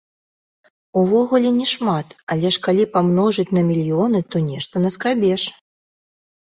[1.01, 2.07] Увогуле, не шмат,
[2.37, 5.41] але ж калі памножыць на мільёны, то нешта наскрабеш.